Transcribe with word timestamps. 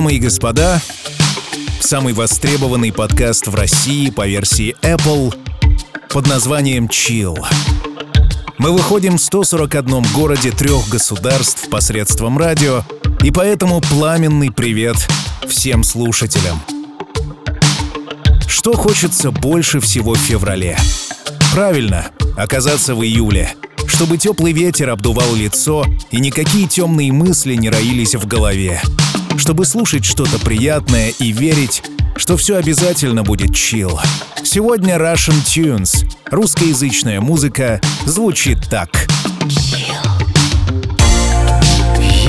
Дамы 0.00 0.14
и 0.14 0.18
господа, 0.18 0.80
самый 1.78 2.14
востребованный 2.14 2.90
подкаст 2.90 3.48
в 3.48 3.54
России 3.54 4.08
по 4.08 4.26
версии 4.26 4.74
Apple 4.80 5.36
под 6.08 6.26
названием 6.26 6.86
Chill. 6.86 7.36
Мы 8.56 8.72
выходим 8.72 9.18
в 9.18 9.20
141 9.20 10.02
городе 10.14 10.52
трех 10.52 10.88
государств 10.88 11.68
посредством 11.68 12.38
радио, 12.38 12.82
и 13.22 13.30
поэтому 13.30 13.82
пламенный 13.82 14.50
привет 14.50 14.96
всем 15.46 15.84
слушателям. 15.84 16.62
Что 18.46 18.72
хочется 18.72 19.30
больше 19.30 19.80
всего 19.80 20.14
в 20.14 20.18
феврале? 20.18 20.78
Правильно, 21.52 22.06
оказаться 22.38 22.94
в 22.94 23.04
июле, 23.04 23.52
чтобы 23.86 24.16
теплый 24.16 24.54
ветер 24.54 24.88
обдувал 24.88 25.34
лицо 25.34 25.84
и 26.10 26.20
никакие 26.20 26.66
темные 26.66 27.12
мысли 27.12 27.54
не 27.54 27.68
роились 27.68 28.14
в 28.14 28.26
голове 28.26 28.80
чтобы 29.36 29.64
слушать 29.64 30.04
что-то 30.04 30.38
приятное 30.38 31.10
и 31.18 31.32
верить, 31.32 31.82
что 32.16 32.36
все 32.36 32.56
обязательно 32.56 33.22
будет 33.22 33.54
чил. 33.54 34.00
Сегодня 34.42 34.96
Russian 34.96 35.42
Tunes, 35.44 36.06
русскоязычная 36.30 37.20
музыка, 37.20 37.80
звучит 38.06 38.58
так. 38.68 39.06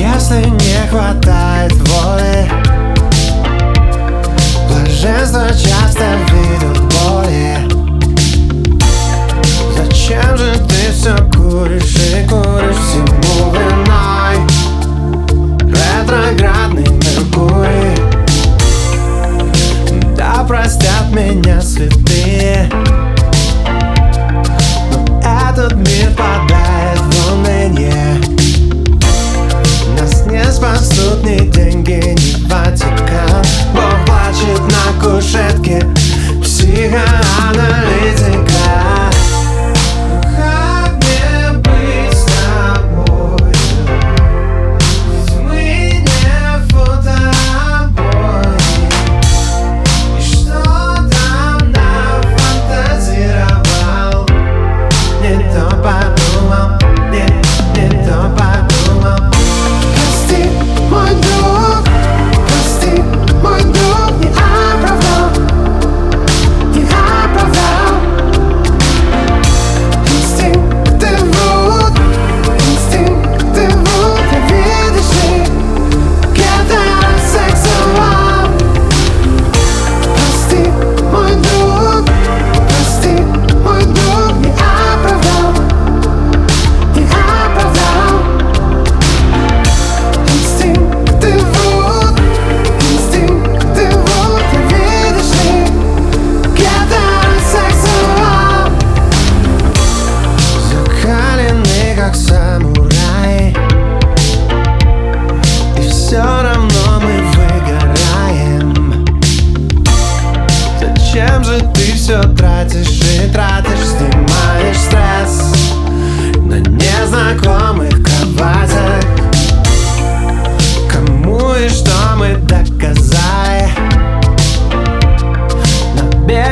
Если 0.02 0.50
не 0.50 0.90
хватает 0.90 1.74
воли 1.74 2.50
Блаженство 4.68 5.48
часто 5.50 6.18
ведут 6.32 6.80
боли 6.94 7.58
Зачем 9.78 10.38
же 10.38 10.56
ты 10.68 10.92
все 10.94 11.31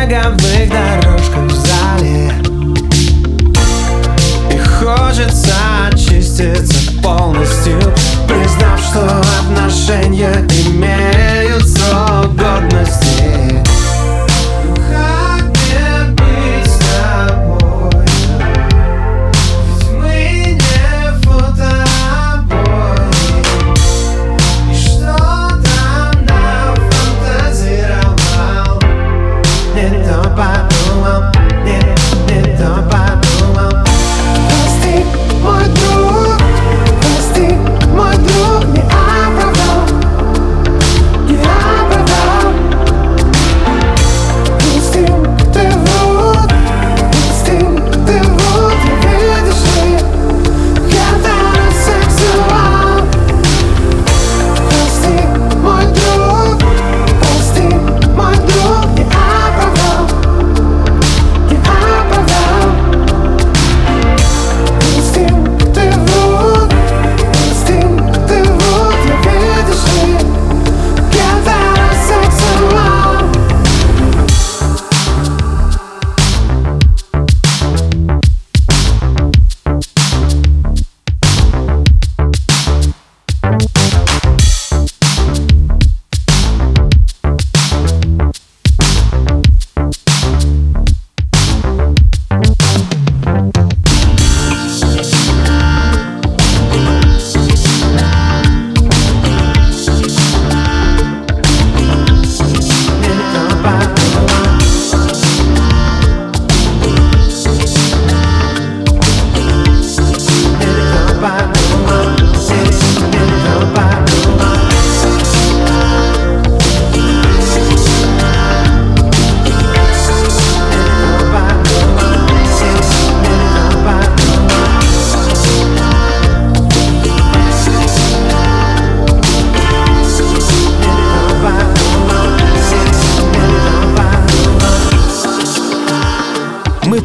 беговых 0.05 0.69
дорожках 0.69 1.45
в 1.45 1.55
зале. 1.55 2.31
И 4.51 4.57
хочется 4.57 5.55
очиститься 5.87 6.91
полностью 7.01 7.79
Признав, 8.27 8.79
что 8.79 9.21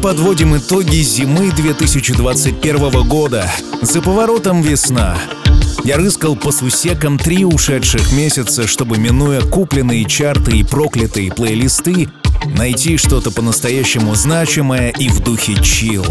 подводим 0.05 0.55
итоги 0.55 0.97
зимы 0.97 1.51
2021 1.51 3.07
года. 3.07 3.51
За 3.81 4.03
поворотом 4.03 4.61
весна. 4.61 5.17
Я 5.83 5.97
рыскал 5.97 6.35
по 6.35 6.51
сусекам 6.51 7.17
три 7.17 7.43
ушедших 7.43 8.11
месяца, 8.11 8.67
чтобы, 8.67 8.99
минуя 8.99 9.41
купленные 9.41 10.05
чарты 10.05 10.59
и 10.59 10.63
проклятые 10.63 11.33
плейлисты, 11.33 12.07
найти 12.55 12.97
что-то 12.97 13.31
по-настоящему 13.31 14.13
значимое 14.13 14.91
и 14.91 15.09
в 15.09 15.21
духе 15.21 15.55
чил. 15.55 16.05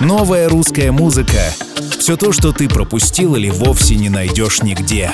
Новая 0.00 0.50
русская 0.50 0.92
музыка— 0.92 1.50
все 1.98 2.18
то, 2.18 2.30
что 2.30 2.52
ты 2.52 2.68
пропустил 2.68 3.36
или 3.36 3.48
вовсе 3.48 3.94
не 3.94 4.10
найдешь 4.10 4.60
нигде. 4.60 5.12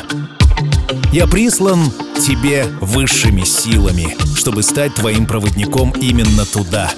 Я 1.13 1.29
прислан 1.29 1.93
тебе 2.21 2.67
высшими 2.81 3.45
силами, 3.45 4.17
чтобы 4.35 4.65
стать 4.65 4.97
твоим 4.97 5.27
проводником 5.27 5.93
именно 5.93 6.45
туда. 6.45 6.91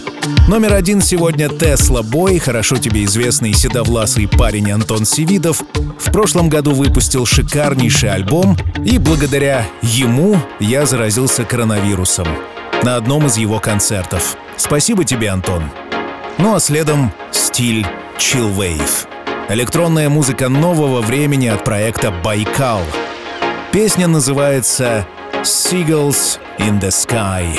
Номер 0.47 0.75
один 0.75 1.01
сегодня 1.01 1.49
Тесла 1.49 2.03
Бой, 2.03 2.39
хорошо 2.39 2.77
тебе 2.77 3.05
известный 3.05 3.53
седовласый 3.53 4.29
парень 4.29 4.71
Антон 4.71 5.05
Севидов. 5.05 5.63
В 5.99 6.13
прошлом 6.13 6.49
году 6.49 6.73
выпустил 6.73 7.27
шикарнейший 7.27 8.11
альбом, 8.11 8.57
и 8.85 8.99
благодаря 8.99 9.67
ему 9.83 10.37
я 10.61 10.87
заразился 10.87 11.45
коронавирусом 11.45 12.29
на 12.85 12.97
одном 12.97 13.27
из 13.27 13.37
его 13.37 13.59
концертов. 13.59 14.37
Спасибо 14.57 15.05
тебе, 15.05 15.31
Антон. 15.31 15.65
Ну 16.39 16.55
а 16.55 16.61
следом 16.61 17.13
стиль 17.33 17.85
Chill 18.17 18.55
Wave. 18.57 19.09
Электронная 19.49 20.09
музыка 20.09 20.49
нового 20.49 21.01
времени 21.01 21.49
от 21.49 21.65
проекта 21.65 22.13
«Байкал». 22.13 22.83
Песня 23.73 24.07
называется 24.07 25.07
«Seagulls 25.43 26.39
in 26.59 26.81
the 26.81 26.91
Sky». 26.91 27.59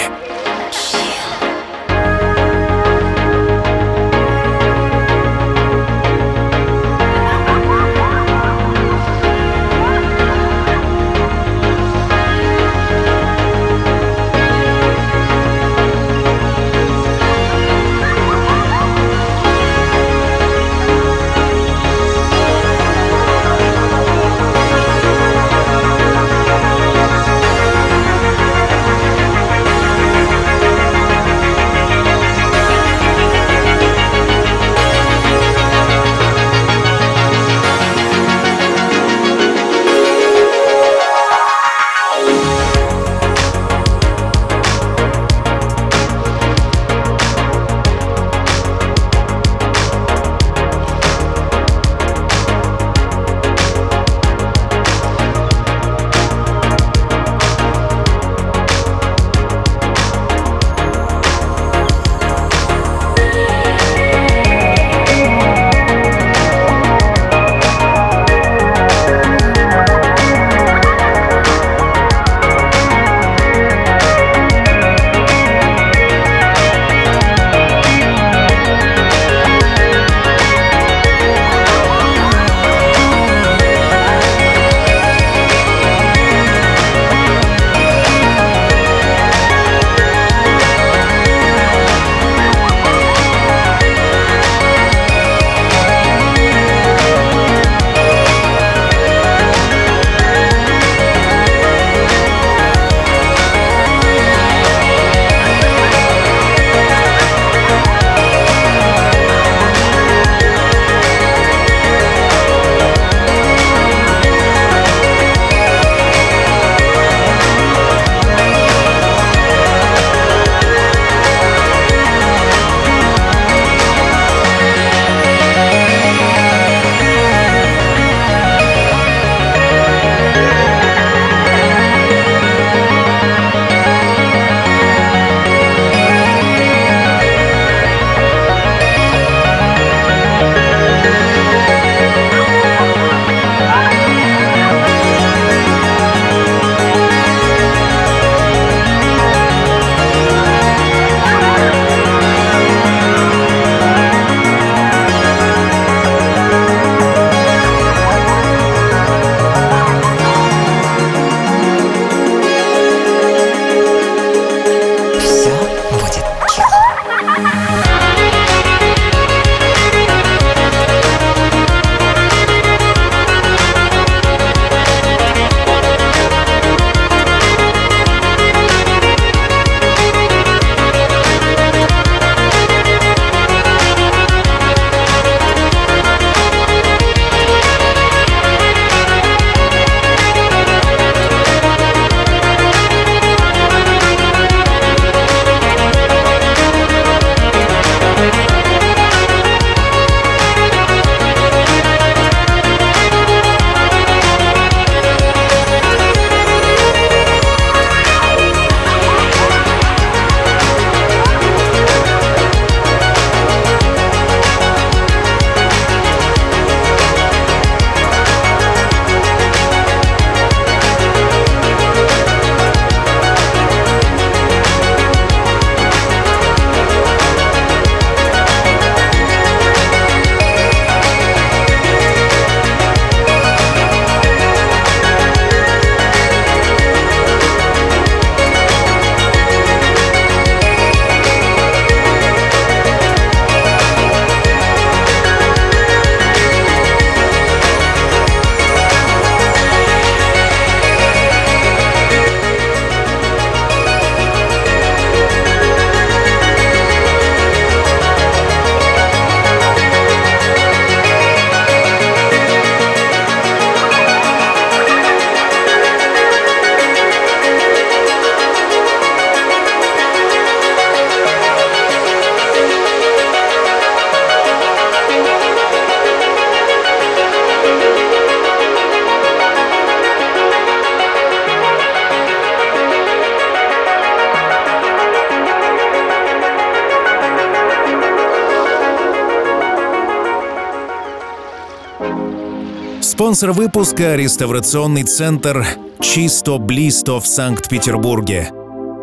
Спонсор 293.14 293.52
выпуска– 293.52 294.16
реставрационный 294.18 295.04
центр 295.04 295.64
«Чисто 296.02 296.58
Блисто» 296.58 297.20
в 297.20 297.28
Санкт-Петербурге. 297.28 298.50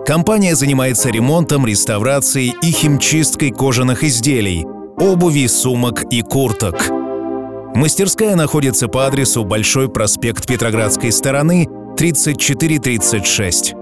Компания 0.05 0.57
занимается 0.57 1.11
ремонтом, 1.11 1.65
реставрацией 1.65 2.57
и 2.61 2.73
химчисткой 2.73 3.53
кожаных 3.53 4.03
изделий, 4.03 4.67
обуви, 4.97 5.47
сумок 5.47 6.03
и 6.11 6.23
курток. 6.23 6.91
Мастерская 7.77 8.35
находится 8.35 8.89
по 8.89 9.07
адресу 9.07 9.45
Большой 9.45 9.89
проспект 9.89 10.45
Петроградской 10.45 11.13
стороны, 11.13 11.69
3436. 11.97 13.75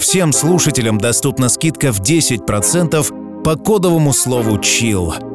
Всем 0.00 0.32
слушателям 0.32 0.98
доступна 0.98 1.48
скидка 1.48 1.92
в 1.92 2.00
10% 2.00 3.42
по 3.44 3.54
кодовому 3.54 4.12
слову 4.12 4.56
«CHILL». 4.56 5.29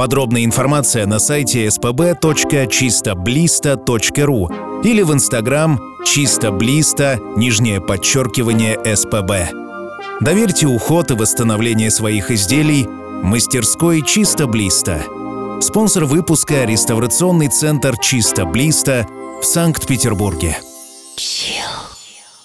Подробная 0.00 0.44
информация 0.46 1.04
на 1.04 1.18
сайте 1.18 1.66
spb.чистоблисто.ру 1.66 4.50
или 4.82 5.02
в 5.02 5.12
инстаграм 5.12 5.78
чистоблисто, 6.06 7.20
нижнее 7.36 7.82
подчеркивание 7.82 8.80
СПБ. 8.96 9.50
Доверьте 10.22 10.68
уход 10.68 11.10
и 11.10 11.14
восстановление 11.14 11.90
своих 11.90 12.30
изделий 12.30 12.88
мастерской 13.22 14.00
«Чисто 14.00 14.46
Блисто». 14.46 15.02
Спонсор 15.60 16.06
выпуска– 16.06 16.64
реставрационный 16.66 17.48
центр 17.48 17.98
«Чисто 17.98 18.46
Блисто» 18.46 19.06
в 19.42 19.44
Санкт-Петербурге. 19.44 20.56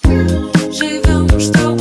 Живем, 0.04 1.40
чтобы 1.40 1.75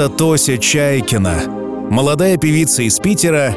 это 0.00 0.08
Тося 0.08 0.56
Чайкина, 0.56 1.42
молодая 1.90 2.38
певица 2.38 2.82
из 2.82 2.98
Питера 2.98 3.54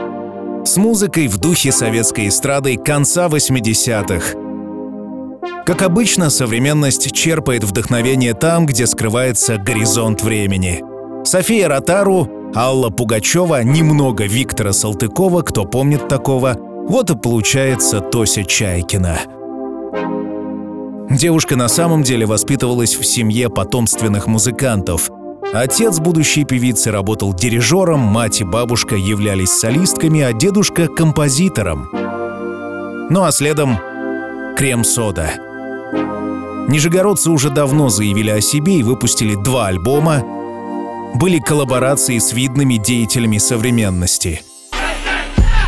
с 0.65 0.75
музыкой 0.75 1.29
в 1.29 1.38
духе 1.38 1.71
советской 1.71 2.27
эстрады 2.27 2.75
конца 2.75 3.27
80-х. 3.27 4.35
Как 5.65 5.81
обычно, 5.81 6.29
современность 6.29 7.13
черпает 7.13 7.63
вдохновение 7.63 8.33
там, 8.33 8.65
где 8.65 8.88
скрывается 8.88 9.57
горизонт 9.57 10.21
времени. 10.21 10.83
София 11.23 11.69
Ротару, 11.69 12.27
Алла 12.53 12.89
Пугачева, 12.89 13.63
немного 13.63 14.25
Виктора 14.25 14.73
Салтыкова, 14.73 15.43
кто 15.43 15.63
помнит 15.63 16.09
такого, 16.09 16.57
вот 16.89 17.09
и 17.09 17.15
получается 17.15 18.01
Тося 18.01 18.43
Чайкина. 18.43 19.17
Девушка 21.09 21.55
на 21.55 21.69
самом 21.69 22.03
деле 22.03 22.25
воспитывалась 22.25 22.97
в 22.97 23.05
семье 23.05 23.50
потомственных 23.50 24.27
музыкантов. 24.27 25.09
Отец 25.53 26.00
будущей 26.00 26.45
певицы 26.45 26.89
работал 26.89 27.31
дирижером, 27.31 28.00
мать 28.00 28.41
и 28.41 28.43
бабушка 28.43 28.95
являлись 28.95 29.51
солистками, 29.51 30.22
а 30.22 30.33
дедушка— 30.33 30.88
композитором. 30.98 31.89
Ну 33.12 33.24
а 33.24 33.31
следом— 33.31 33.77
крем-сода. 34.57 35.29
Нижегородцы 36.67 37.29
уже 37.29 37.51
давно 37.51 37.89
заявили 37.89 38.31
о 38.31 38.41
себе 38.41 38.79
и 38.79 38.83
выпустили 38.83 39.36
два 39.36 39.67
альбома. 39.67 40.24
Были 41.13 41.38
коллаборации 41.38 42.17
с 42.17 42.33
видными 42.33 42.77
деятелями 42.77 43.38
современности. 43.38 44.41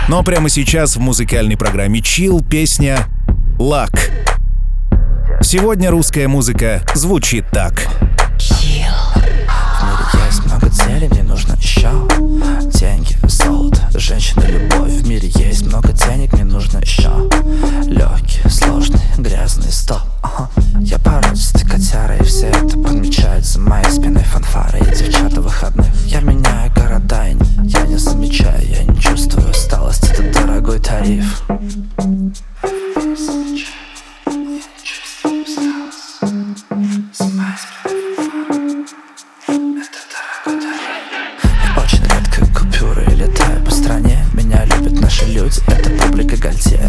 Но 0.09 0.23
прямо 0.23 0.49
сейчас 0.49 0.95
в 0.95 0.99
музыкальной 0.99 1.57
программе 1.57 1.99
Chill 1.99 2.43
песня 2.43 2.97
«Лак». 3.59 3.91
Сегодня 5.41 5.91
русская 5.91 6.27
музыка 6.27 6.81
звучит 6.95 7.45
так. 7.51 7.87
Есть 10.13 10.45
много 10.45 10.69
целей, 10.69 11.07
мне 11.09 11.23
нужно 11.23 11.53
еще 11.53 11.89
Деньги, 12.77 13.15
золото, 13.27 13.81
женщина, 13.93 14.43
любовь 14.45 14.91
В 14.91 15.07
мире 15.07 15.29
есть 15.35 15.65
много 15.65 15.91
денег, 15.93 16.33
мне 16.33 16.43
нужно 16.43 16.79
еще 16.79 17.11
Легкий, 17.85 18.47
сложный, 18.49 18.99
грязный, 19.17 19.71
стоп 19.71 20.01
ага. 20.21 20.49
Я 20.79 20.99
породистый 20.99 21.67
котяра, 21.67 22.17
и 22.17 22.23
все 22.23 22.47
это 22.47 22.77
подмечают 22.77 23.45
За 23.45 23.59
моей 23.59 23.89
спиной 23.89 24.23
фанфары 24.23 24.79
и 24.79 24.95
девчата 24.95 25.41
выходных 25.41 25.87
Я 26.05 26.21
меняю 26.21 26.71
города, 26.73 27.27
и 27.27 27.37
я 27.63 27.81
не 27.81 27.97
замечаю 27.97 28.61
Я 28.67 28.83
не 28.83 28.99
чувствую 28.99 29.49
усталость. 29.49 30.09
Это 30.09 30.23
дорогой 30.33 30.79
тариф 30.79 31.43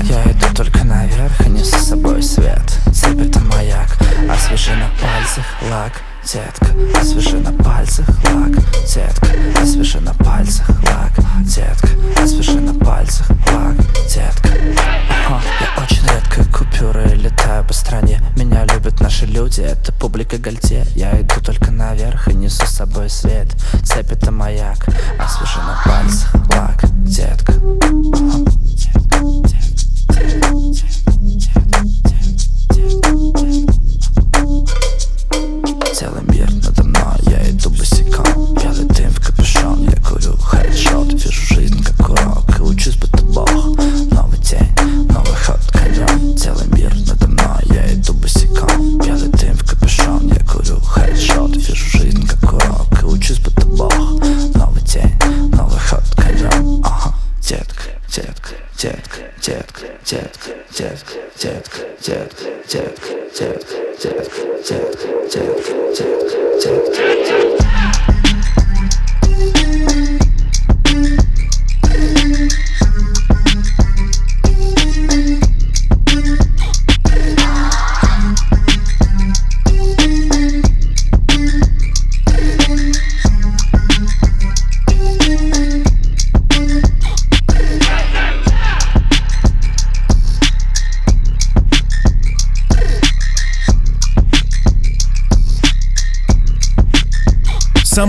Я 0.05 0.23
иду 0.31 0.47
только 0.55 0.85
наверх 0.85 1.47
несу 1.47 1.79
с 1.79 1.89
собой 1.89 2.23
свет. 2.23 2.63
Цепь 2.93 3.21
это 3.21 3.41
маяк, 3.41 3.97
освежи 4.31 4.73
на 4.75 4.89
пальцах 5.01 5.45
лак. 5.71 5.93
Детка, 6.25 6.67
освежи 7.01 7.37
на 7.37 7.53
пальцах 7.53 8.09
лак. 8.25 8.51
Детка, 8.93 9.27
освежи 9.63 10.01
на 10.01 10.13
пальцах 10.15 10.69
лак. 10.69 11.13
Детка, 11.45 11.89
освежи 12.23 12.61
на 12.61 12.75
пальцах 12.75 13.29
лак. 13.53 13.77
Детка. 14.13 14.49
Ага, 15.29 15.41
Я 15.61 15.83
очень 15.83 16.05
редко 16.05 16.45
купюры 16.53 17.05
летаю 17.15 17.65
по 17.65 17.73
стране. 17.73 18.21
Меня 18.37 18.65
любят 18.65 19.01
наши 19.01 19.27
люди, 19.27 19.61
это 19.61 19.93
публика 19.93 20.37
гальте. 20.39 20.85
Я 20.95 21.21
иду 21.21 21.41
только 21.41 21.71
наверх 21.71 22.29
и 22.29 22.35
несу 22.35 22.67
с 22.67 22.71
собой 22.71 23.09
свет. 23.09 23.49
Цепь 23.85 24.11
это 24.11 24.33
маяк, 24.33 24.85
освежи 25.19 25.59
на 25.59 25.81
пальцах 25.85 26.35
лак. 26.51 26.85
Детка 27.05 27.53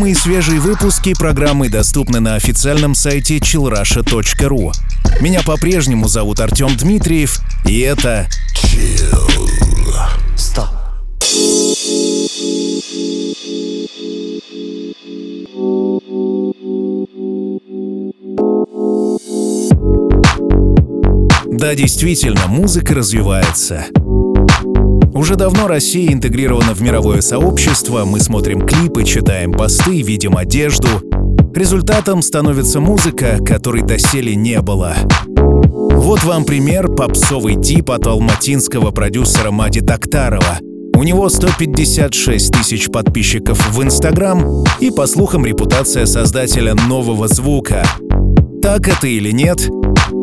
Самые 0.07 0.23
свежие 0.23 0.61
выпуски 0.61 1.13
программы 1.13 1.67
доступны 1.67 2.21
на 2.21 2.35
официальном 2.35 2.95
сайте 2.95 3.39
chillrusha.ru. 3.39 4.71
Меня 5.19 5.41
по-прежнему 5.43 6.07
зовут 6.07 6.39
Артем 6.39 6.77
Дмитриев, 6.77 7.41
и 7.65 7.81
это 7.81 8.25
Стоп. 10.37 10.69
Да, 21.51 21.75
действительно, 21.75 22.47
музыка 22.47 22.95
развивается. 22.95 23.87
Уже 25.17 25.35
давно 25.35 25.67
Россия 25.67 26.13
интегрирована 26.13 26.75
в 26.75 26.81
мировое 26.81 27.21
сообщество, 27.21 28.05
мы 28.05 28.19
смотрим 28.19 28.67
клипы, 28.67 29.03
читаем 29.03 29.51
посты, 29.51 30.03
видим 30.03 30.37
одежду. 30.37 30.87
Результатом 31.55 32.21
становится 32.21 32.79
музыка, 32.79 33.39
которой 33.43 33.81
доселе 33.81 34.35
не 34.35 34.61
было. 34.61 34.93
Вот 35.35 36.23
вам 36.23 36.45
пример 36.45 36.87
попсовый 36.89 37.55
дип 37.55 37.89
от 37.89 38.05
алматинского 38.05 38.91
продюсера 38.91 39.49
Мади 39.49 39.81
Токтарова. 39.81 40.59
У 40.95 41.01
него 41.01 41.29
156 41.29 42.53
тысяч 42.53 42.91
подписчиков 42.91 43.71
в 43.71 43.81
Инстаграм 43.81 44.65
и, 44.79 44.91
по 44.91 45.07
слухам, 45.07 45.47
репутация 45.47 46.05
создателя 46.05 46.75
нового 46.75 47.27
звука. 47.27 47.83
Так 48.61 48.87
это 48.87 49.07
или 49.07 49.31
нет, 49.31 49.67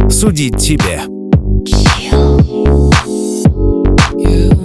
судить 0.08 0.58
тебе. 0.58 1.00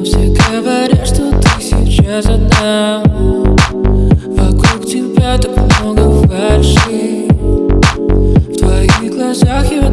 Все 0.04 0.34
говорят, 0.52 1.08
что 1.08 1.32
ты 1.40 1.62
сейчас 1.62 2.26
одна. 2.26 3.04
Вокруг 4.28 4.86
тебя 4.86 5.38
так 5.38 5.82
много 5.82 6.28
фальши 6.28 7.28
В 7.42 8.58
твоих 8.58 9.12
глазах 9.16 9.72
я 9.72 9.89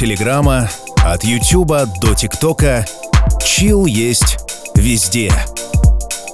Телеграма, 0.00 0.70
от 1.04 1.24
Ютуба 1.24 1.84
до 1.84 2.14
ТикТока. 2.14 2.86
Чил 3.44 3.84
есть 3.84 4.38
везде. 4.74 5.30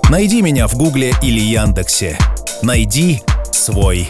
Найди 0.09 0.40
меня 0.40 0.68
в 0.68 0.74
Гугле 0.74 1.12
или 1.20 1.40
Яндексе. 1.40 2.16
Найди 2.62 3.24
свой 3.50 4.09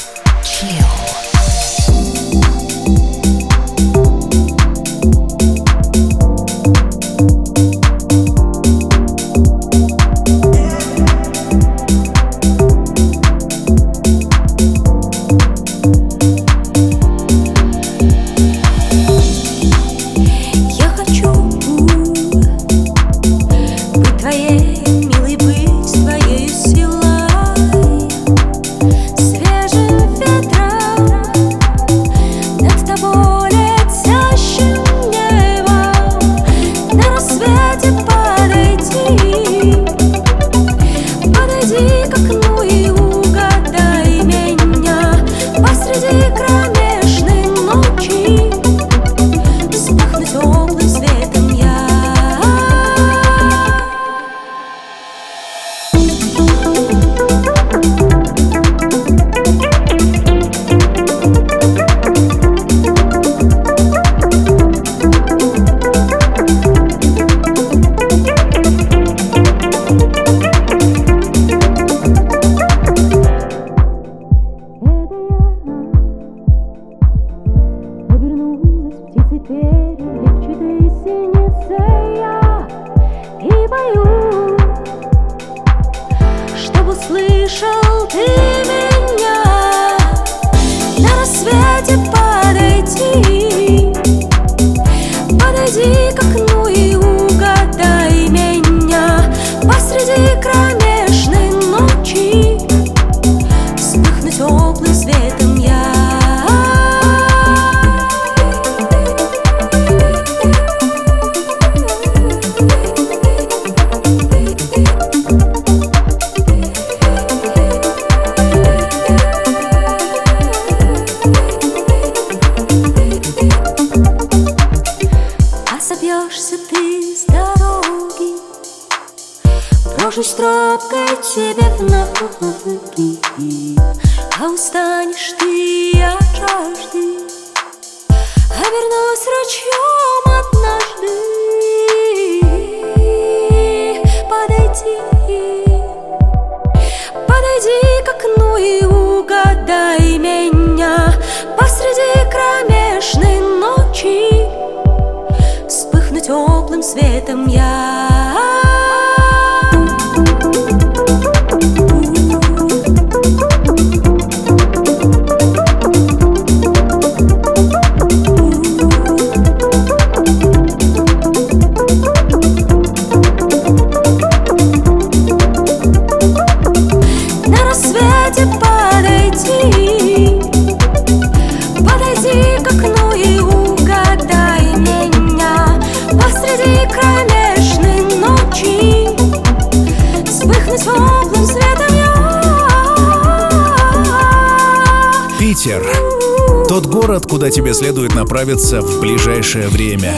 следует 198.37 198.37
направиться 198.37 198.83
в 198.83 199.01
ближайшее 199.01 199.69
время. 199.69 200.13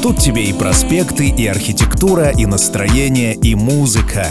Тут 0.00 0.20
тебе 0.20 0.44
и 0.44 0.52
проспекты, 0.52 1.28
и 1.28 1.46
архитектура, 1.46 2.30
и 2.30 2.46
настроение, 2.46 3.34
и 3.34 3.56
музыка. 3.56 4.28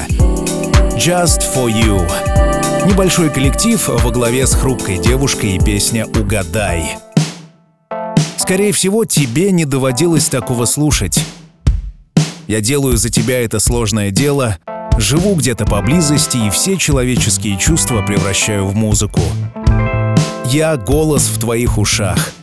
Just 0.96 1.42
for 1.54 1.68
you. 1.68 2.10
Небольшой 2.88 3.30
коллектив 3.30 3.86
во 3.86 4.12
главе 4.12 4.48
с 4.48 4.54
хрупкой 4.54 4.98
девушкой 4.98 5.58
и 5.58 5.60
песня 5.60 6.06
«Угадай». 6.06 6.98
Скорее 8.38 8.72
всего, 8.72 9.04
тебе 9.04 9.52
не 9.52 9.66
доводилось 9.66 10.30
такого 10.30 10.64
слушать. 10.64 11.20
Я 12.48 12.62
делаю 12.62 12.96
за 12.96 13.10
тебя 13.10 13.44
это 13.44 13.60
сложное 13.60 14.12
дело, 14.12 14.58
живу 14.98 15.36
где-то 15.36 15.66
поблизости 15.66 16.38
и 16.38 16.50
все 16.50 16.78
человеческие 16.78 17.58
чувства 17.58 18.04
превращаю 18.04 18.68
в 18.68 18.76
музыку. 18.76 19.22
Я 20.46 20.78
голос 20.78 21.28
в 21.28 21.40
твоих 21.40 21.78
ушах. 21.78 22.34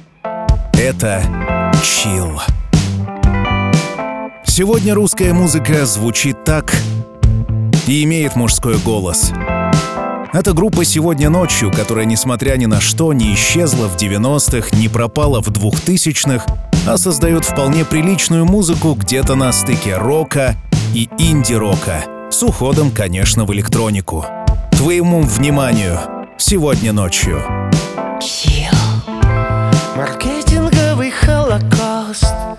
Это 0.81 1.23
чил. 1.85 2.41
Сегодня 4.47 4.95
русская 4.95 5.35
музыка 5.35 5.85
звучит 5.85 6.43
так 6.45 6.75
и 7.87 8.03
имеет 8.05 8.35
мужской 8.35 8.79
голос. 8.79 9.31
Это 10.33 10.55
группа 10.55 10.87
«Сегодня 10.87 11.29
ночью», 11.29 11.71
которая, 11.71 12.07
несмотря 12.07 12.57
ни 12.57 12.65
на 12.65 12.81
что, 12.81 13.13
не 13.13 13.35
исчезла 13.35 13.89
в 13.89 13.97
90-х, 13.97 14.75
не 14.75 14.89
пропала 14.89 15.43
в 15.43 15.49
2000-х, 15.49 16.47
а 16.89 16.97
создает 16.97 17.45
вполне 17.45 17.85
приличную 17.85 18.47
музыку 18.47 18.95
где-то 18.95 19.35
на 19.35 19.53
стыке 19.53 19.99
рока 19.99 20.57
и 20.95 21.11
инди-рока, 21.19 22.07
с 22.31 22.43
уходом, 22.43 22.91
конечно, 22.91 23.45
в 23.45 23.53
электронику. 23.53 24.25
Твоему 24.73 25.21
вниманию 25.21 26.01
сегодня 26.39 26.95
ночью. 26.95 27.43
Chill. 28.23 28.71
lost. 32.11 32.50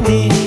Jenny. 0.00 0.37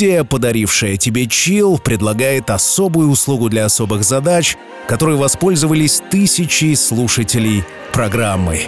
Студия, 0.00 0.24
подарившая 0.24 0.96
тебе 0.96 1.26
чил, 1.26 1.76
предлагает 1.76 2.48
особую 2.48 3.10
услугу 3.10 3.50
для 3.50 3.66
особых 3.66 4.02
задач, 4.02 4.56
которой 4.88 5.16
воспользовались 5.16 6.00
тысячи 6.10 6.72
слушателей 6.72 7.64
программы. 7.92 8.60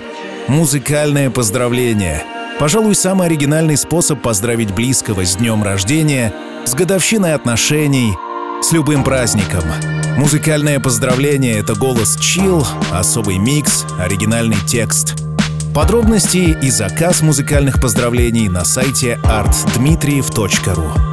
Музыкальное 0.47 1.31
поздравление. 1.31 2.23
Пожалуй, 2.59 2.95
самый 2.95 3.29
оригинальный 3.29 3.79
способ 3.79 4.21
поздравить 4.21 4.75
близкого 4.75 5.25
с 5.25 5.37
днем 5.37 5.63
рождения, 5.63 6.35
с 6.67 6.75
годовщиной 6.75 7.33
отношений, 7.33 8.13
с 8.61 8.71
любым 8.73 9.03
праздником. 9.03 9.65
Музыкальное 10.19 10.81
поздравление— 10.81 11.59
это 11.61 11.75
голос 11.75 12.19
чил, 12.21 12.67
особый 12.93 13.39
микс, 13.39 13.87
оригинальный 13.99 14.59
текст— 14.69 15.15
Подробности 15.75 16.55
и 16.63 16.69
заказ 16.69 17.23
музыкальных 17.23 17.81
поздравлений 17.81 18.47
на 18.51 18.63
сайте 18.63 19.19
artdmitriev.ru 19.25 21.12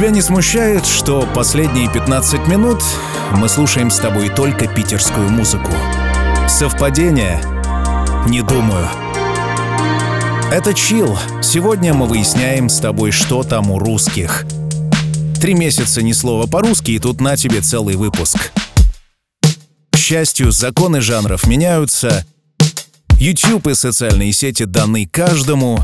Тебя 0.00 0.08
не 0.08 0.22
смущает, 0.22 0.86
что 0.86 1.28
последние 1.34 1.86
15 1.92 2.48
минут 2.48 2.82
мы 3.36 3.50
слушаем 3.50 3.90
с 3.90 3.98
тобой 3.98 4.30
только 4.30 4.66
питерскую 4.66 5.28
музыку? 5.28 5.70
Совпадение? 6.48 7.38
Не 8.26 8.40
думаю. 8.40 8.88
Это 10.50 10.72
чил. 10.72 11.18
Сегодня 11.42 11.92
мы 11.92 12.06
выясняем 12.06 12.70
с 12.70 12.78
тобой, 12.78 13.10
что 13.10 13.42
там 13.42 13.70
у 13.70 13.78
русских. 13.78 14.46
Три 15.38 15.52
месяца 15.52 16.00
ни 16.00 16.12
слова 16.12 16.46
по-русски, 16.46 16.92
и 16.92 16.98
тут 16.98 17.20
на 17.20 17.36
тебе 17.36 17.60
целый 17.60 17.96
выпуск. 17.96 18.52
К 19.92 19.98
счастью, 19.98 20.50
законы 20.50 21.02
жанров 21.02 21.46
меняются. 21.46 22.24
YouTube 23.18 23.66
и 23.66 23.74
социальные 23.74 24.32
сети 24.32 24.62
даны 24.62 25.06
каждому. 25.06 25.78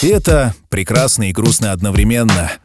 И 0.00 0.06
это 0.06 0.54
прекрасно 0.70 1.28
и 1.28 1.32
грустно 1.32 1.72
одновременно— 1.72 2.50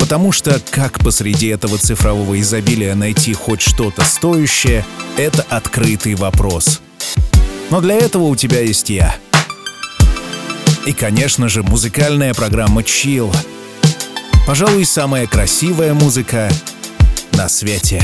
Потому 0.00 0.32
что 0.32 0.60
как 0.70 0.98
посреди 0.98 1.48
этого 1.48 1.78
цифрового 1.78 2.40
изобилия 2.40 2.94
найти 2.94 3.34
хоть 3.34 3.60
что-то 3.60 4.02
стоящее, 4.02 4.84
это 5.16 5.42
открытый 5.50 6.14
вопрос. 6.14 6.80
Но 7.70 7.80
для 7.80 7.94
этого 7.94 8.24
у 8.24 8.34
тебя 8.34 8.60
есть 8.60 8.88
я. 8.90 9.14
И, 10.86 10.92
конечно 10.92 11.48
же, 11.48 11.62
музыкальная 11.62 12.32
программа 12.32 12.80
Chill. 12.80 13.32
Пожалуй, 14.46 14.86
самая 14.86 15.26
красивая 15.26 15.92
музыка 15.92 16.50
на 17.32 17.48
свете. 17.48 18.02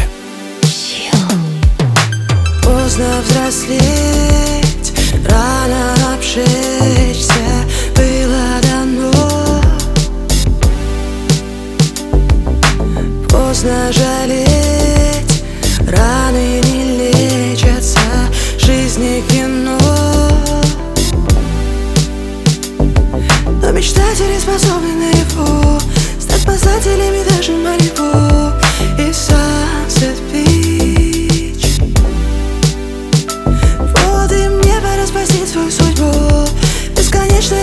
Поздно 2.63 3.23
взрослеть, 3.27 4.93
рано 5.29 6.15
обжечься 6.15 7.36
поздно 13.57 13.91
жалеть. 13.91 15.43
Раны 15.89 16.61
не 16.65 16.99
лечатся, 16.99 18.01
жизни 18.59 19.23
кино 19.31 19.79
Но 23.63 23.73
мечтатели 23.73 24.39
способны 24.39 24.93
на 24.95 25.11
его 25.11 25.79
Стать 26.21 26.41
спасателями 26.41 27.23
даже 27.31 27.53
Малибу 27.53 28.53
И 28.99 29.11
Sunset 29.11 30.19
Beach 30.33 31.67
Вот 33.79 34.33
и 34.33 34.49
мне 34.49 34.75
пора 34.81 35.07
спасти 35.07 35.47
свою 35.47 35.71
судьбу. 35.71 36.13
Бесконечно 36.97 37.55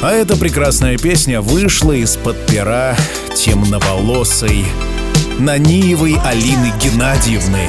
А 0.00 0.12
эта 0.12 0.36
прекрасная 0.36 0.96
песня 0.96 1.40
вышла 1.40 1.90
из-под 1.90 2.36
пера 2.46 2.96
темноволосой 3.34 4.64
Наниевой 5.40 6.16
Алины 6.24 6.72
Геннадьевны. 6.80 7.68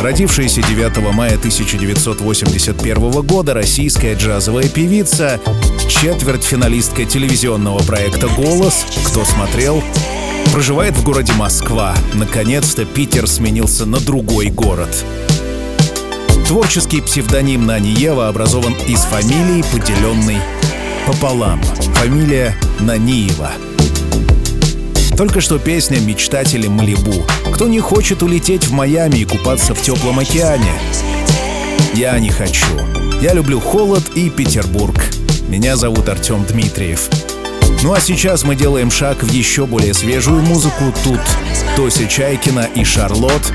Родившаяся 0.00 0.60
9 0.62 1.12
мая 1.12 1.36
1981 1.36 3.22
года 3.22 3.54
российская 3.54 4.14
джазовая 4.14 4.68
певица, 4.68 5.40
четвертьфиналистка 5.88 7.04
телевизионного 7.04 7.78
проекта 7.84 8.26
«Голос», 8.26 8.84
кто 9.06 9.24
смотрел, 9.24 9.84
проживает 10.52 10.96
в 10.96 11.04
городе 11.04 11.32
Москва. 11.34 11.94
Наконец-то 12.14 12.84
Питер 12.84 13.28
сменился 13.28 13.86
на 13.86 14.00
другой 14.00 14.46
город. 14.50 15.04
Творческий 16.48 17.00
псевдоним 17.00 17.66
Наниева 17.66 18.26
образован 18.26 18.74
из 18.88 19.00
фамилии, 19.02 19.64
поделенной 19.72 20.38
пополам. 21.06 21.62
Фамилия 21.94 22.56
Наниева. 22.80 23.52
Только 25.16 25.40
что 25.40 25.58
песня 25.58 25.98
«Мечтатели 26.00 26.66
Малибу». 26.66 27.24
Кто 27.54 27.68
не 27.68 27.80
хочет 27.80 28.22
улететь 28.22 28.66
в 28.66 28.72
Майами 28.72 29.20
и 29.20 29.24
купаться 29.24 29.74
в 29.74 29.80
теплом 29.80 30.18
океане? 30.18 30.72
Я 31.94 32.18
не 32.18 32.28
хочу. 32.28 32.66
Я 33.22 33.32
люблю 33.32 33.60
холод 33.60 34.02
и 34.14 34.28
Петербург. 34.28 34.94
Меня 35.48 35.76
зовут 35.76 36.08
Артем 36.08 36.44
Дмитриев. 36.44 37.08
Ну 37.82 37.94
а 37.94 38.00
сейчас 38.00 38.44
мы 38.44 38.56
делаем 38.56 38.90
шаг 38.90 39.22
в 39.22 39.30
еще 39.30 39.64
более 39.66 39.94
свежую 39.94 40.42
музыку. 40.42 40.92
Тут 41.04 41.20
Тося 41.76 42.06
Чайкина 42.06 42.68
и 42.74 42.84
Шарлот. 42.84 43.52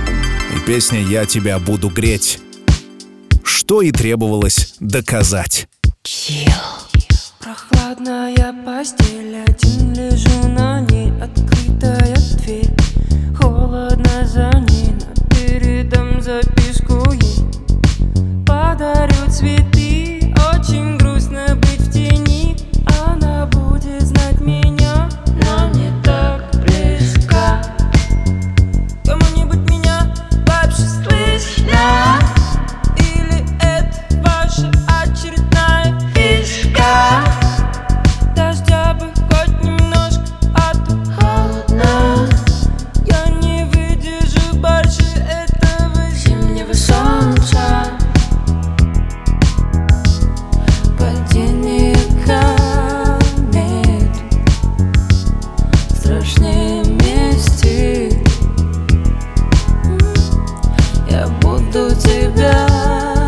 И 0.56 0.60
песня 0.66 1.02
«Я 1.02 1.26
тебя 1.26 1.60
буду 1.60 1.90
греть». 1.90 2.40
Что 3.44 3.82
и 3.82 3.92
требовалось 3.92 4.74
доказать. 4.80 5.68
Прохладная 7.82 8.54
постель, 8.64 9.38
один 9.44 9.94
лежу 9.94 10.48
на 10.50 10.82
ней 10.82 11.12
Открытая 11.20 12.16
дверь, 12.38 12.70
холодно 13.36 14.24
за 14.24 14.52
ней 14.70 14.94
Но 14.94 15.36
передам 15.36 16.22
записку 16.22 17.12
ей. 17.12 18.46
Подарю 18.46 19.28
цветы, 19.30 20.32
очень 20.54 21.01
тебя. 61.96 63.21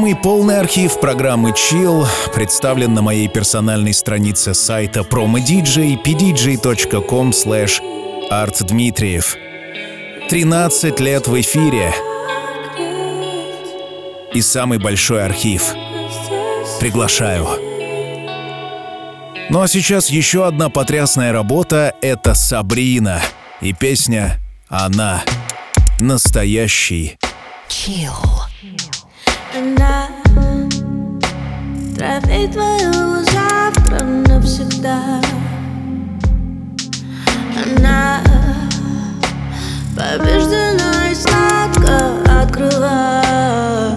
Самый 0.00 0.16
полный 0.16 0.58
архив 0.58 0.98
программы 0.98 1.50
Chill 1.50 2.06
представлен 2.34 2.94
на 2.94 3.02
моей 3.02 3.28
персональной 3.28 3.92
странице 3.92 4.54
сайта 4.54 5.00
promodj 5.00 6.02
pdj.com 6.02 7.32
slash 7.32 7.82
artdmitriev. 8.30 9.26
13 10.30 11.00
лет 11.00 11.28
в 11.28 11.38
эфире 11.42 11.92
и 14.32 14.40
самый 14.40 14.78
большой 14.78 15.22
архив. 15.22 15.74
Приглашаю. 16.80 17.46
Ну 19.50 19.60
а 19.60 19.68
сейчас 19.68 20.08
еще 20.08 20.46
одна 20.46 20.70
потрясная 20.70 21.30
работа— 21.30 21.94
это 22.00 22.32
«Сабрина» 22.32 23.20
и 23.60 23.74
песня 23.74 24.40
«Она». 24.70 25.22
Настоящий 26.00 27.18
Chill. 27.68 28.29
Трофей 32.40 32.48
твоего 32.48 33.22
завтра 33.24 34.04
навсегда. 34.04 35.20
Она 37.76 38.22
Побеждена 39.94 41.10
и 41.10 41.14
сладко 41.14 42.40
открывать 42.40 43.89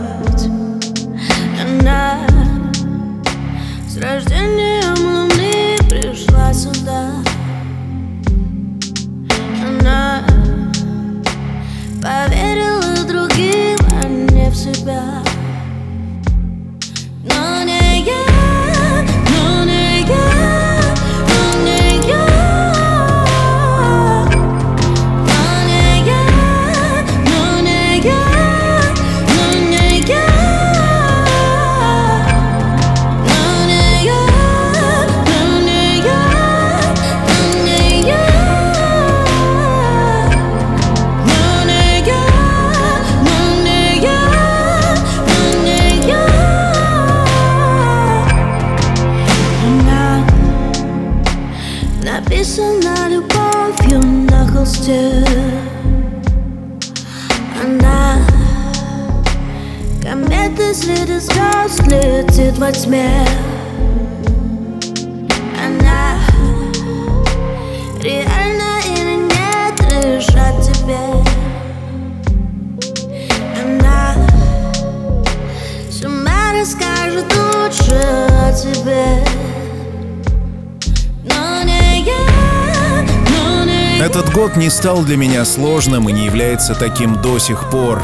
стал 84.84 85.02
для 85.06 85.16
меня 85.16 85.46
сложным 85.46 86.10
и 86.10 86.12
не 86.12 86.26
является 86.26 86.76
таким 86.76 87.22
до 87.22 87.40
сих 87.40 87.70
пор. 87.70 88.04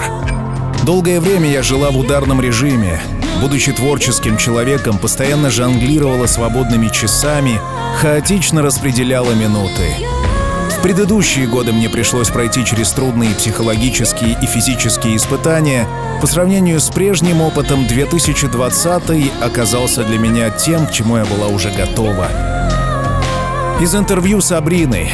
Долгое 0.86 1.20
время 1.20 1.52
я 1.52 1.62
жила 1.62 1.92
в 1.92 1.98
ударном 1.98 2.40
режиме. 2.40 3.02
Будучи 3.42 3.74
творческим 3.74 4.38
человеком, 4.38 4.98
постоянно 4.98 5.50
жонглировала 5.50 6.26
свободными 6.26 6.88
часами, 6.88 7.60
хаотично 7.98 8.62
распределяла 8.62 9.34
минуты. 9.34 9.94
В 10.78 10.82
предыдущие 10.82 11.48
годы 11.48 11.74
мне 11.74 11.90
пришлось 11.90 12.30
пройти 12.30 12.64
через 12.64 12.92
трудные 12.92 13.36
психологические 13.36 14.38
и 14.42 14.46
физические 14.46 15.18
испытания. 15.18 15.86
По 16.22 16.28
сравнению 16.28 16.80
с 16.80 16.88
прежним 16.88 17.42
опытом, 17.42 17.88
2020 17.88 19.34
оказался 19.42 20.06
для 20.06 20.18
меня 20.18 20.50
тем, 20.50 20.88
к 20.88 20.94
чему 20.94 21.18
я 21.18 21.26
была 21.26 21.48
уже 21.48 21.72
готова. 21.72 22.30
Из 23.82 23.94
интервью 23.94 24.40
Сабрины 24.40 25.10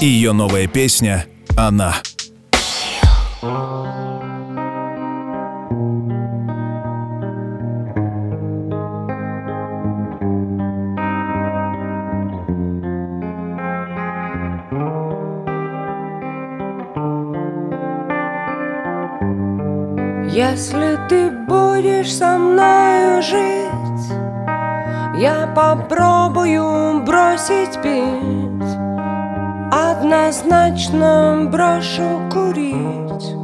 и 0.00 0.06
ее 0.06 0.32
новая 0.32 0.66
песня 0.66 1.26
«Она». 1.56 1.94
Если 20.28 20.98
ты 21.08 21.30
будешь 21.30 22.12
со 22.12 22.36
мною 22.36 23.22
жить, 23.22 24.12
я 25.18 25.50
попробую 25.56 27.02
бросить 27.04 27.80
пить. 27.82 28.45
Однозначно 29.76 31.48
брошу 31.52 32.22
курить, 32.32 33.34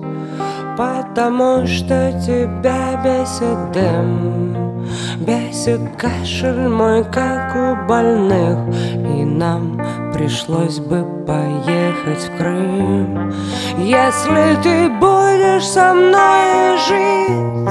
потому 0.78 1.66
что 1.66 2.10
тебя 2.24 2.98
бесит 3.04 3.72
дым, 3.72 4.86
бесит 5.18 5.80
кашель 5.98 6.68
мой, 6.68 7.04
как 7.04 7.54
у 7.54 7.86
больных, 7.86 8.58
и 8.94 9.24
нам 9.26 9.78
пришлось 10.14 10.78
бы 10.78 11.04
поехать 11.26 12.30
в 12.30 12.36
Крым. 12.38 13.30
Если 13.76 14.56
ты 14.62 14.88
будешь 14.88 15.66
со 15.66 15.92
мной 15.92 16.78
жить, 16.88 17.68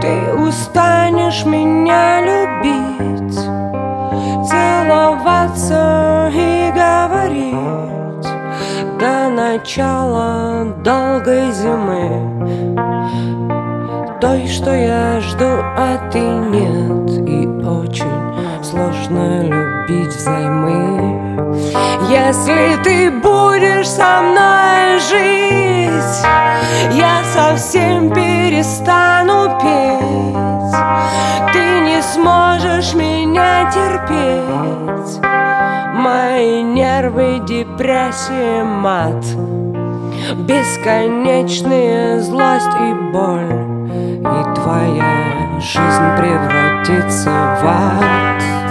ты 0.00 0.34
устанешь 0.34 1.44
меня 1.44 2.20
любить, 2.20 3.38
целоваться 4.44 6.32
и 6.34 6.63
говорить. 6.74 7.54
До 8.98 9.28
начала 9.28 10.64
долгой 10.84 11.52
зимы. 11.52 12.34
Той, 14.20 14.46
что 14.48 14.74
я 14.74 15.20
жду, 15.20 15.44
а 15.44 16.10
ты 16.10 16.20
нет. 16.20 17.28
И 17.28 17.46
очень 17.64 18.62
сложно 18.62 19.42
любить 19.42 20.14
взаймы. 20.14 21.54
Если 22.08 22.82
ты 22.82 23.10
будешь 23.10 23.88
со 23.88 24.22
мной 24.22 24.98
жить 25.00 26.26
Я 26.92 27.22
совсем 27.24 28.10
перестану 28.10 29.58
петь. 29.60 31.52
Ты 31.52 31.80
не 31.80 32.02
сможешь 32.02 32.94
меня 32.94 33.70
терпеть 33.70 35.43
Мои 36.04 36.60
нервы, 36.60 37.40
депрессия, 37.46 38.62
мат. 38.62 39.24
Бесконечная 40.46 42.20
злость 42.20 42.76
и 42.78 42.92
боль 43.10 44.20
И 44.20 44.54
твоя 44.54 45.58
жизнь 45.60 46.08
превратится 46.18 47.30
в 47.30 47.64
ад 47.64 48.63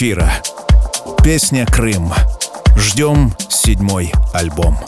Земфира. 0.00 0.32
Песня 1.22 1.66
«Крым». 1.66 2.10
Ждем 2.74 3.34
седьмой 3.50 4.10
альбом. 4.32 4.78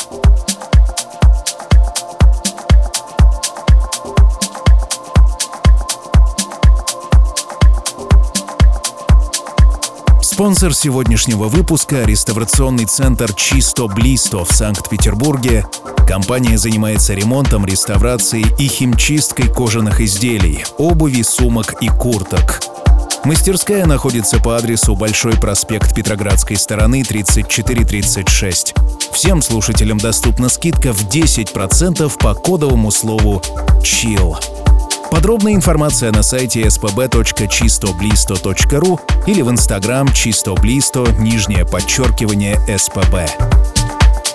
Спонсор 10.23 10.73
сегодняшнего 10.73 11.45
выпуска– 11.49 12.05
реставрационный 12.07 12.87
центр 12.87 13.35
«Чисто 13.35 13.89
Блисто» 13.89 14.47
в 14.47 14.51
Санкт-Петербурге. 14.51 15.67
Компания 16.09 16.57
занимается 16.57 17.13
ремонтом, 17.13 17.67
реставрацией 17.67 18.47
и 18.59 18.67
химчисткой 18.67 19.49
кожаных 19.49 20.01
изделий, 20.01 20.65
обуви, 20.79 21.21
сумок 21.21 21.83
и 21.83 21.89
курток. 21.89 22.72
Мастерская 23.25 23.87
находится 23.87 24.41
по 24.41 24.57
адресу 24.57 24.97
Большой 24.97 25.35
проспект 25.35 25.95
Петроградской 25.95 26.57
стороны 26.57 27.05
3436. 27.05 28.75
Всем 29.13 29.41
слушателям 29.43 29.99
доступна 29.99 30.49
скидка 30.49 30.93
в 30.93 31.09
10% 31.09 32.13
по 32.19 32.35
кодовому 32.35 32.91
слову 32.91 33.41
«CHILL». 33.81 34.35
Подробная 35.13 35.55
информация 35.55 36.11
на 36.11 36.25
сайте 36.25 36.63
spb.chistoblisto.ru 36.63 39.01
или 39.29 39.43
в 39.43 39.51
инстаграм 39.51 40.13
чистоблисто, 40.13 41.07
нижнее 41.19 41.65
подчеркивание 41.65 42.59
СПБ. 42.77 43.31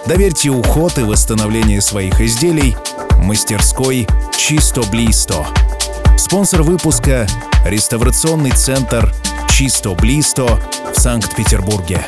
Доверьте 0.06 0.50
уход 0.50 0.98
и 0.98 1.04
восстановление 1.04 1.82
своих 1.82 2.22
изделий 2.22 2.78
мастерской 3.18 4.08
Чисто 4.38 4.82
Блисто. 4.84 5.46
Спонсор 6.18 6.64
выпуска– 6.64 7.28
реставрационный 7.70 8.52
центр 8.52 9.14
Чисто 9.50 9.94
Блисто 9.94 10.60
в 10.94 11.00
Санкт-Петербурге. 11.00 12.06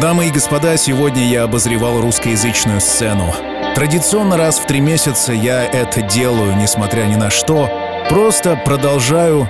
Дамы 0.00 0.28
и 0.28 0.30
господа, 0.30 0.76
сегодня 0.76 1.26
я 1.26 1.42
обозревал 1.42 2.00
русскоязычную 2.00 2.80
сцену. 2.80 3.34
Традиционно 3.74 4.36
раз 4.36 4.60
в 4.60 4.64
три 4.64 4.78
месяца 4.78 5.32
я 5.32 5.64
это 5.64 6.02
делаю, 6.02 6.54
несмотря 6.54 7.02
ни 7.06 7.16
на 7.16 7.30
что. 7.30 7.68
Просто 8.08 8.54
продолжаю 8.64 9.48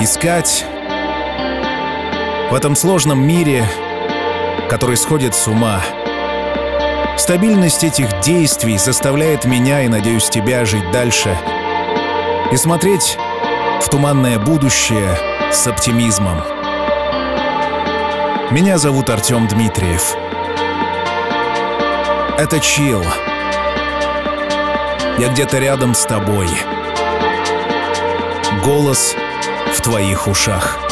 искать 0.00 0.64
в 2.50 2.54
этом 2.54 2.74
сложном 2.74 3.24
мире, 3.24 3.64
который 4.68 4.96
сходит 4.96 5.36
с 5.36 5.46
ума. 5.46 5.82
Стабильность 7.16 7.84
этих 7.84 8.08
действий 8.20 8.76
заставляет 8.76 9.44
меня 9.44 9.82
и, 9.82 9.88
надеюсь, 9.88 10.28
тебя 10.28 10.64
жить 10.64 10.90
дальше 10.90 11.32
и 12.50 12.56
смотреть 12.56 13.16
в 13.82 13.88
туманное 13.88 14.40
будущее 14.40 15.16
с 15.52 15.64
оптимизмом. 15.68 16.57
Меня 18.50 18.78
зовут 18.78 19.10
Артем 19.10 19.46
Дмитриев. 19.46 20.16
Это 22.38 22.58
Чил. 22.60 23.04
Я 25.18 25.28
где-то 25.28 25.58
рядом 25.58 25.94
с 25.94 26.06
тобой. 26.06 26.48
Голос 28.64 29.14
в 29.74 29.80
твоих 29.82 30.28
ушах. 30.28 30.87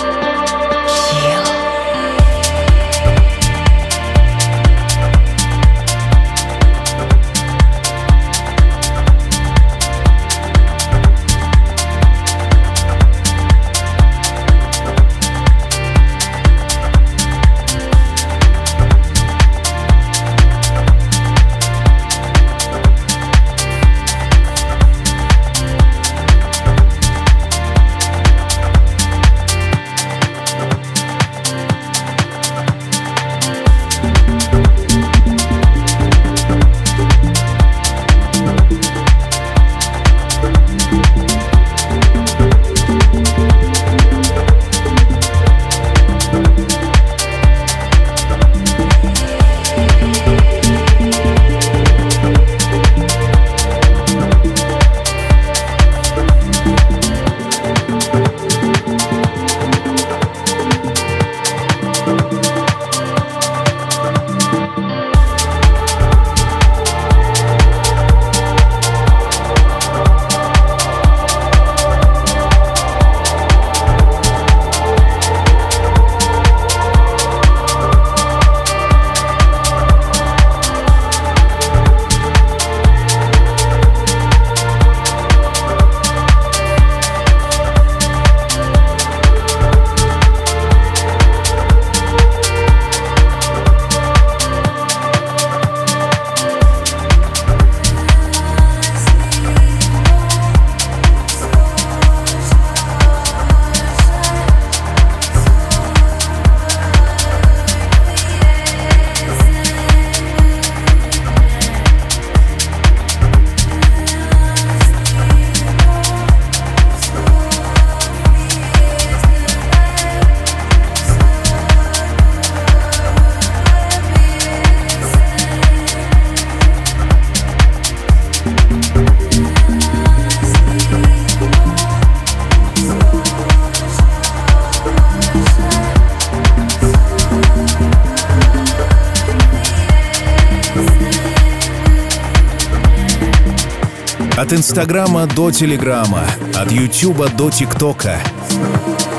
Инстаграма 144.77 145.27
до 145.27 145.51
Телеграма, 145.51 146.27
от 146.55 146.71
Ютуба 146.71 147.31
до 147.31 147.51
ТикТока. 147.51 148.21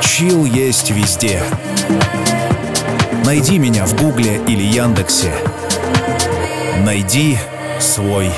Чил 0.04 0.46
есть 0.46 0.92
везде. 0.92 1.42
Найди 3.26 3.58
меня 3.58 3.88
в 3.88 4.00
Гугле 4.00 4.40
или 4.48 4.62
Яндексе. 4.62 5.34
Найди 6.86 7.40
свой 7.80 8.30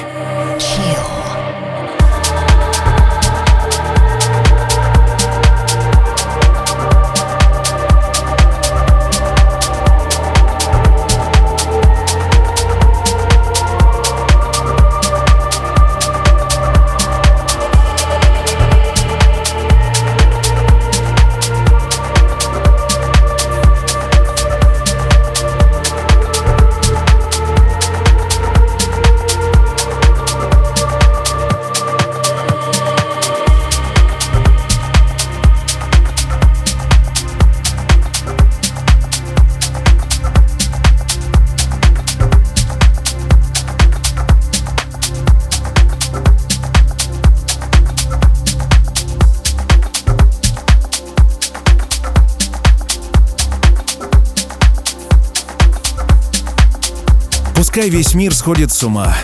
Пускай 57.72 57.92
весь 57.92 58.16
мир 58.16 58.34
сходит 58.34 58.72
с 58.72 58.82
ума. 58.82 59.16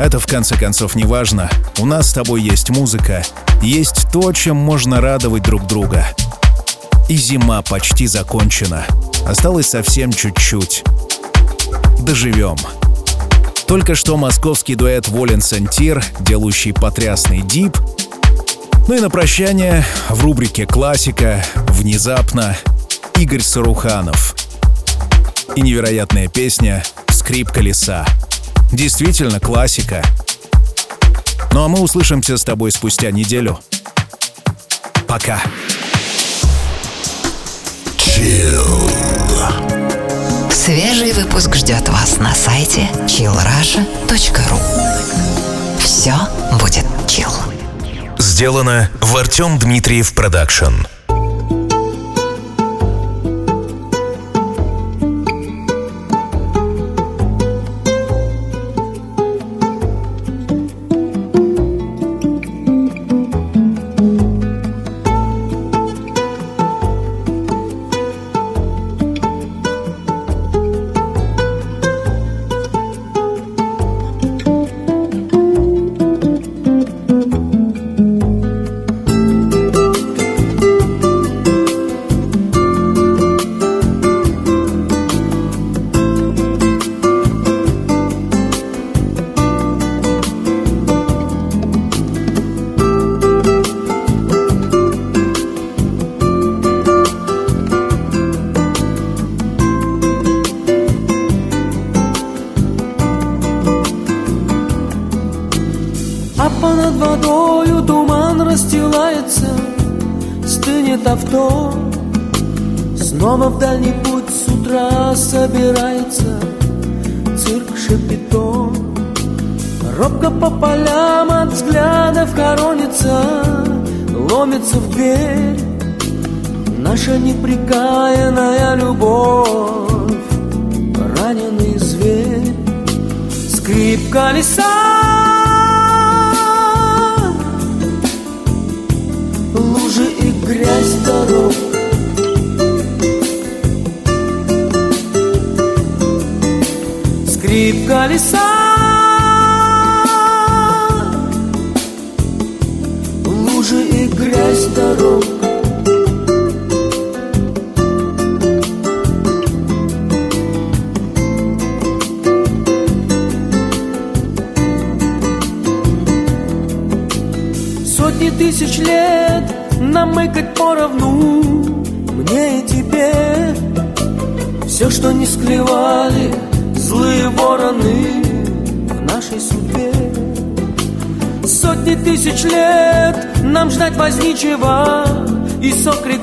Это 0.00 0.18
в 0.18 0.26
конце 0.26 0.56
концов 0.56 0.96
не 0.96 1.04
важно. 1.04 1.48
У 1.78 1.86
нас 1.86 2.10
с 2.10 2.12
тобой 2.12 2.42
есть 2.42 2.68
музыка, 2.68 3.24
есть 3.62 4.10
то, 4.12 4.32
чем 4.32 4.56
можно 4.56 5.00
радовать 5.00 5.44
друг 5.44 5.68
друга. 5.68 6.04
И 7.08 7.14
зима 7.14 7.62
почти 7.62 8.08
закончена. 8.08 8.86
Осталось 9.24 9.68
совсем 9.68 10.12
чуть-чуть. 10.12 10.82
Доживем. 12.00 12.56
Только 13.68 13.94
что 13.94 14.16
московский 14.16 14.74
дуэт 14.74 15.06
Волен 15.06 15.40
Сантир, 15.40 16.04
делающий 16.18 16.72
потрясный 16.72 17.40
дип. 17.42 17.78
Ну 18.88 18.96
и 18.96 19.00
на 19.00 19.10
прощание 19.10 19.84
в 20.08 20.24
рубрике 20.24 20.66
«Классика» 20.66 21.44
внезапно 21.68 22.56
Игорь 23.14 23.42
Саруханов. 23.42 24.34
И 25.54 25.60
невероятная 25.60 26.26
песня 26.26 26.82
«Скрип 27.30 27.52
колеса». 27.52 28.04
Действительно 28.72 29.38
классика. 29.38 30.04
Ну 31.52 31.62
а 31.62 31.68
мы 31.68 31.78
услышимся 31.78 32.36
с 32.36 32.42
тобой 32.42 32.72
спустя 32.72 33.12
неделю. 33.12 33.60
Пока. 35.06 35.40
Свежий 40.50 41.12
выпуск 41.12 41.54
ждет 41.54 41.88
вас 41.88 42.16
на 42.16 42.34
сайте 42.34 42.88
chillrasha.ru 43.06 44.58
Все 45.78 46.14
будет 46.60 46.84
chill. 47.06 47.30
Сделано 48.18 48.90
в 49.00 49.16
Артем 49.16 49.56
Дмитриев 49.56 50.12
Продакшн. 50.14 50.84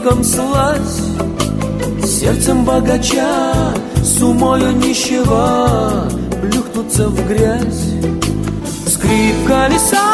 С 0.07 0.09
окриком 0.09 0.23
слазь 0.23 1.01
Сердцем 2.05 2.63
богача, 2.63 3.73
с 4.01 4.21
умою 4.21 4.71
нищего 4.71 6.09
Плюхнуться 6.41 7.09
в 7.09 7.27
грязь. 7.27 7.93
Скрип 8.87 9.47
колеса, 9.47 10.06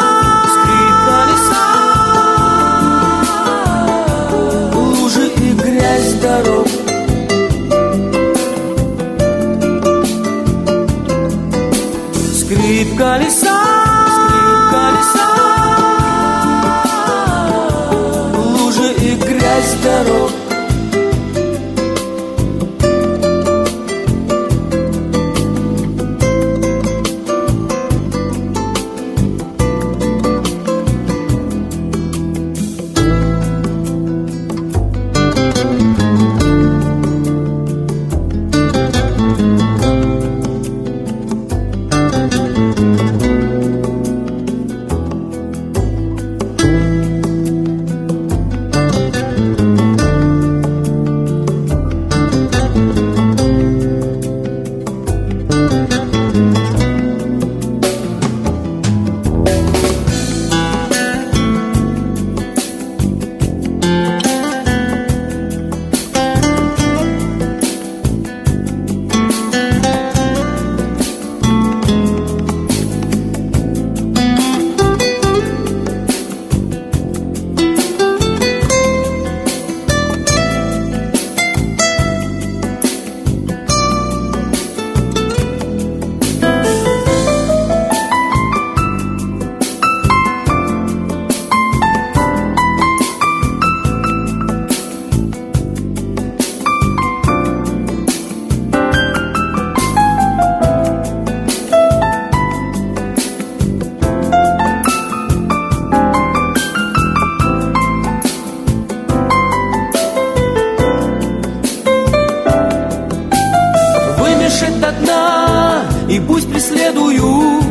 выжить 114.54 114.80
до 114.80 114.92
дна 114.92 115.82
И 116.08 116.20
пусть 116.20 116.50
преследуют 116.50 117.64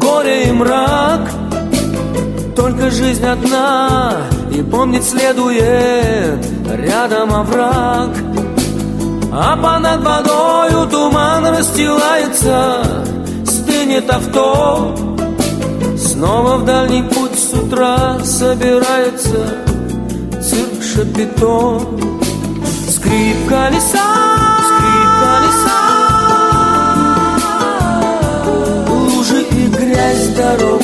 горе 0.00 0.48
и 0.48 0.52
мрак. 0.52 1.30
Только 2.56 2.90
жизнь 2.90 3.24
одна 3.24 4.16
И 4.52 4.62
помнить 4.62 5.04
следует 5.04 6.44
рядом 6.68 7.32
овраг. 7.32 8.10
А 9.32 9.56
понад 9.56 10.02
водою 10.02 10.88
туман 10.88 11.46
расстилается 11.46 12.82
Стынет 13.44 14.10
авто. 14.10 14.94
Снова 15.96 16.56
в 16.56 16.64
дальний 16.64 17.02
путь 17.02 17.38
с 17.38 17.54
утра 17.54 18.18
собирается 18.24 19.64
Цирк 20.42 20.82
Шапито. 20.82 21.80
Скрип 22.88 23.48
колеса, 23.48 24.19
грязь 30.30 30.36
дорог 30.36 30.82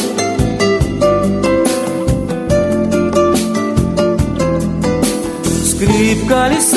Скрип 5.65 6.29
колеса, 6.29 6.76